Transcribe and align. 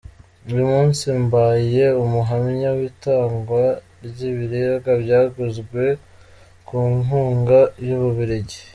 Uyu 0.47 0.63
munsi 0.71 1.05
mbaye 1.25 1.85
umuhamya 2.03 2.69
w’itangwa 2.77 3.63
ry’ibiribwa 4.05 4.91
byaguzwe 5.03 5.83
ku 6.67 6.77
nkunga 7.01 7.59
y’u 7.87 7.99
Bubiligi. 8.01 8.59